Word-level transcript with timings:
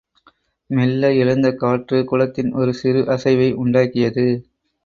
மெல்ல 0.69 1.11
எழுந்த 1.13 1.51
காற்று, 1.53 2.03
குளத்தின் 2.03 2.51
ஒரு 2.53 2.73
சிறு 2.73 3.03
அசைவை 3.07 3.49
உண்டாக்கியது. 3.55 4.27